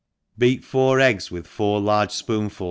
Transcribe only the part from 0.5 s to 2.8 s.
four eggs with four large fpoonful?